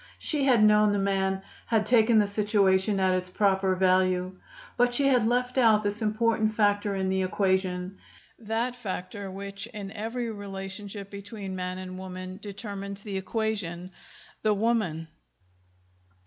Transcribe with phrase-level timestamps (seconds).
[0.17, 4.35] She had known the man, had taken the situation at its proper value.
[4.75, 7.99] But she had left out this important factor in the equation,
[8.39, 13.91] that factor which in every relationship between man and woman determines the equation,
[14.41, 15.07] the woman.